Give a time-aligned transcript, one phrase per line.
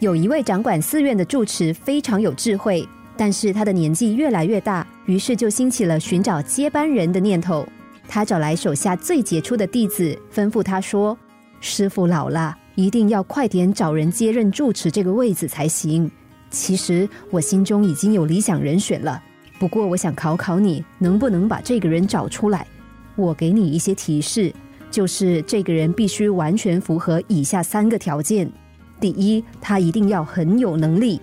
[0.00, 7.68] 有一位掌管寺院的住持非常有智慧，但是他的年纪越来越大，于是就兴起了寻找接班人的念头。
[8.08, 11.16] 他找来手下最杰出的弟子，吩咐他说
[11.60, 16.10] ：“师傅老了，一定要快点找人接任住持这个位子才行。
[16.50, 19.22] 其实我心中已经有理想人选了，
[19.58, 22.66] 不过我想考考你，能不能把这个人找出来？
[23.16, 24.50] 我给你一些提示，
[24.90, 28.50] 就是这个人必须完全符合以下三个条件。”
[29.00, 31.18] 第一，他一定要很有能力；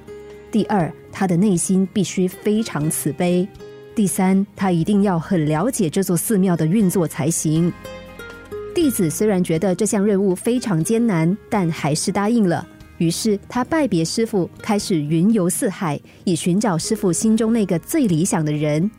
[0.51, 3.47] 第二，他的内心必须非常慈悲；
[3.93, 7.71] 第三，他一定要很了解这座寺庙的运作才行。
[8.73, 12.67] 弟子虽然觉得这项任务非常艰难，但还是答应了。
[12.97, 18.89] 于是他拜别师傅，开始云游四海，以寻找师傅心中那个最理想的人。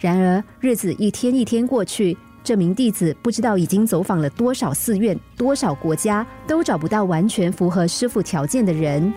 [0.00, 2.16] 然而日子一天一天过去。
[2.44, 9.10] 这名弟子不知道已经走访了多少寺院、多少国家，都找不到完全符合师傅条件的人。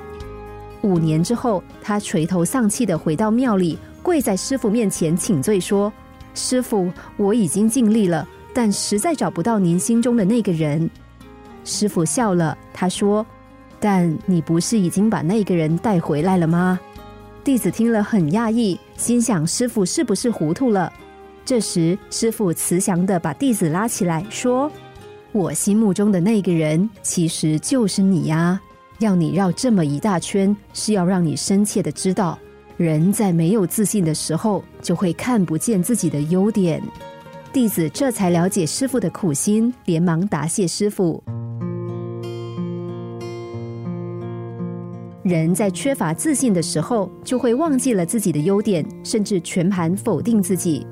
[0.81, 5.91] 五年之后，他垂头丧气的回到庙里，跪在师傅面前请罪说
[6.34, 10.90] ：“师傅，我已经尽力了，但实在找不到您心中的那个人。”
[11.66, 13.26] 师傅笑了，他说
[13.77, 16.79] ：“但你不是已经把那个人带回来了吗？”
[17.44, 20.94] 弟子听了很讶异，心想：师傅是不是糊涂了？
[21.48, 24.70] 这时，师傅慈祥的把弟子拉起来，说
[25.31, 28.59] ：“我心目中的那个人，其实就是你呀！
[28.99, 32.37] 要你绕这么一大圈，是要让你深切的知道，
[32.76, 36.84] 人在没有自信的时候，就会看不见自己的优点。”
[37.54, 41.23] 弟子这才了解师傅的苦心，连忙答谢师傅。
[45.23, 50.85] 人在缺乏自信的时候，就会忘记了自己的优点，甚至全盘否定自己。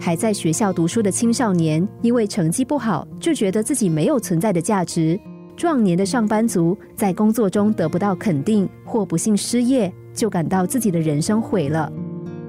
[0.00, 5.18] 还在学校读书的青少年，因为成绩不好，就觉得自己没有存在的价值；
[5.56, 11.92] 壮年的上班族在工作中得不到肯定，或不幸失业，就感到自己的人生毁了。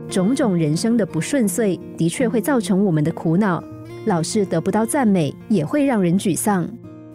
[0.09, 3.63] 种种人生的不顺遂，的确会造成我们的苦恼。
[4.05, 6.67] 老是得不到赞美，也会让人沮丧。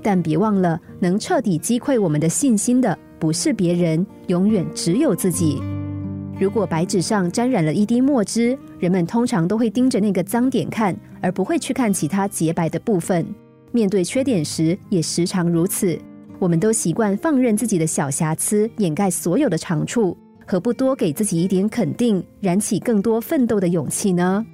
[0.03, 5.63] 但别忘了，能彻底击溃我们的信心的，不是别人，永远只有自己。
[6.39, 13.25] 如果白纸上沾染了一滴墨汁，人们通常都会盯着那个脏点看，而不会去看其他洁白的部分。
[13.71, 15.97] 面对缺点时，也时常如此。
[16.39, 24.45] 我们都习惯放任自己的小瑕疵掩盖所有的长处，何不多给自己一点肯定，燃起更多奋斗的勇气呢？